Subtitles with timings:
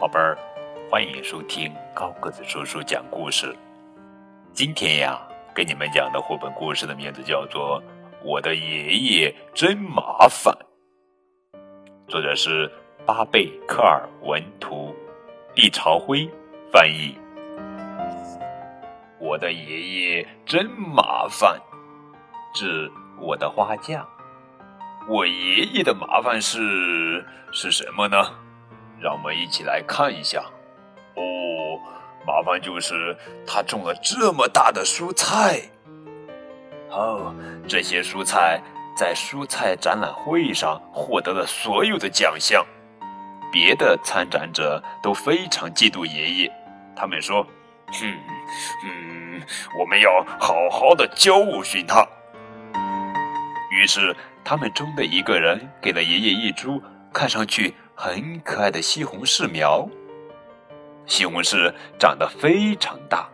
[0.00, 0.38] 宝贝儿，
[0.88, 3.52] 欢迎收听高个子叔叔讲故事。
[4.52, 5.20] 今天呀，
[5.52, 7.82] 给你们讲的绘本故事的名字叫做
[8.22, 10.56] 《我的爷爷真麻烦》，
[12.06, 12.70] 作者是
[13.04, 14.94] 巴贝·克尔文图，
[15.52, 16.30] 毕朝辉
[16.72, 17.18] 翻译。
[19.18, 21.60] 我的爷爷真麻烦，
[22.54, 22.88] 致
[23.20, 24.08] 我的花匠。
[25.08, 28.16] 我爷爷的麻烦是是什么呢？
[29.00, 30.42] 让我们一起来看一下。
[31.14, 31.20] 哦，
[32.26, 33.16] 麻烦就是
[33.46, 35.60] 他种了这么大的蔬菜。
[36.90, 37.34] 哦，
[37.68, 38.60] 这些蔬菜
[38.96, 42.64] 在蔬菜展览会上获得了所有的奖项。
[43.50, 46.52] 别的参展者都非常嫉妒爷爷，
[46.94, 47.42] 他们说
[47.92, 48.14] ：“哼，
[48.84, 49.40] 嗯，
[49.80, 52.06] 我们要好好的教训他。”
[53.72, 59.84] 于是，他们中的一个人给了爷爷一株看上去很可爱的西红柿苗。
[61.04, 63.28] 西红柿长得非常大，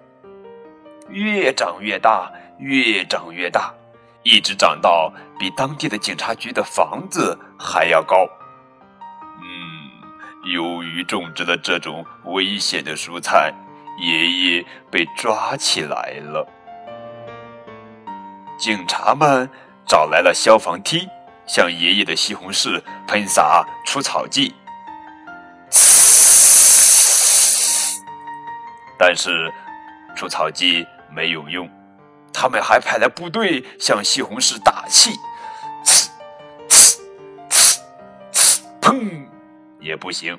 [1.11, 3.75] 越长越大，越长越大，
[4.23, 8.27] 一直长到比当地的警察局的房子还要高。
[9.43, 13.53] 嗯，由于种植了这种危险的蔬菜，
[14.01, 16.49] 爷爷被抓起来了。
[18.57, 19.47] 警察们。
[19.87, 21.07] 找来了消防梯，
[21.47, 24.55] 向爷爷的西红柿喷洒除草剂。
[28.99, 29.53] 但是
[30.17, 31.69] 除草剂没有用，
[32.33, 35.11] 他们还派来部队向西红柿打气。
[35.85, 36.09] 呲
[36.69, 36.99] 呲
[37.51, 37.81] 呲
[38.33, 39.27] 呲，砰，
[39.81, 40.39] 也不行。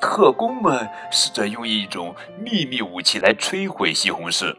[0.00, 4.54] 特工们试着用一种秘密武器来摧毁西红柿，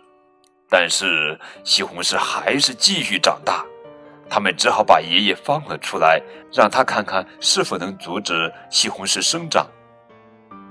[0.69, 3.63] 但是西红柿还是继续长大。
[4.29, 6.21] 他们只好把爷爷放了出来，
[6.51, 9.67] 让他看看是否能阻止西红柿生长。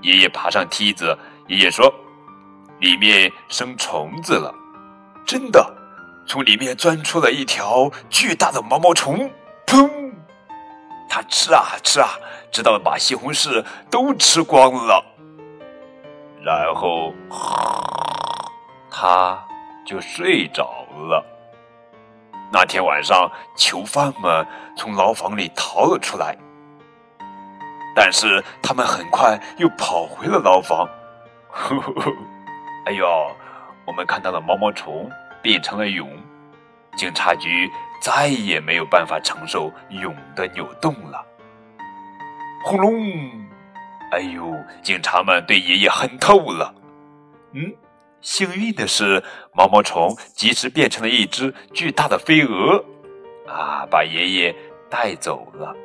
[0.01, 1.17] 爷爷爬上梯子，
[1.47, 1.93] 爷爷说
[2.79, 4.53] ：“里面生虫子了。”
[5.25, 5.73] 真的，
[6.27, 9.31] 从里面钻出了一条巨大的毛毛虫。
[9.65, 10.11] 砰！
[11.09, 12.09] 它吃啊吃啊，
[12.51, 15.03] 直到把西红柿都吃光了。
[16.43, 17.13] 然后，
[18.91, 19.41] 他
[19.85, 21.25] 就睡着了。
[22.53, 24.45] 那天晚上，囚犯们
[24.77, 26.37] 从牢房里逃了出来，
[27.95, 30.87] 但是他们很快又跑回了牢房。
[32.85, 33.07] 哎呦，
[33.87, 35.09] 我们看到了毛毛虫
[35.41, 36.07] 变成了蛹，
[36.95, 37.67] 警察局
[37.99, 41.25] 再也没有办法承受蛹的扭动了。
[42.63, 42.93] 轰隆！
[44.11, 46.71] 哎呦，警察们对爷爷恨透了。
[47.53, 47.73] 嗯。
[48.23, 49.21] 幸运的是，
[49.53, 52.81] 毛毛虫及时变成了一只巨大的飞蛾，
[53.45, 54.55] 啊，把爷爷
[54.89, 55.75] 带走了。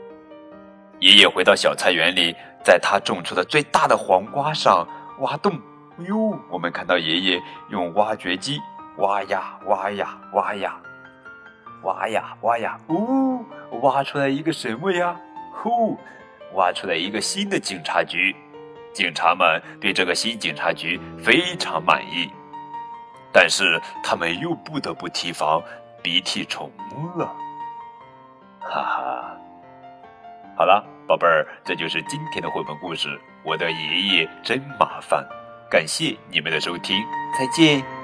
[1.00, 2.32] 爷爷回到小菜园里，
[2.64, 4.86] 在他种出的最大的黄瓜上
[5.18, 5.52] 挖洞。
[5.98, 8.60] 哎呦，我们看到爷爷用挖掘机
[8.98, 10.80] 挖呀挖呀挖呀，
[11.82, 13.44] 挖呀挖呀，呜，
[13.82, 15.16] 挖出来一个什么呀？
[15.52, 15.98] 呼，
[16.54, 18.36] 挖出来一个新的警察局。
[18.98, 22.28] 警察们对这个新警察局非常满意，
[23.32, 25.62] 但是他们又不得不提防
[26.02, 26.68] 鼻涕虫
[27.16, 27.24] 了。
[28.58, 29.36] 哈哈，
[30.56, 33.08] 好了，宝贝儿，这就是今天的绘本故事。
[33.44, 35.24] 我的爷爷真麻烦，
[35.70, 36.96] 感谢你们的收听，
[37.38, 37.97] 再见。